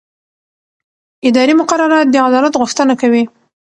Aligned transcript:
اداري 1.27 1.53
مقررات 1.61 2.07
د 2.09 2.15
عدالت 2.27 2.53
غوښتنه 2.61 2.93
کوي. 3.01 3.23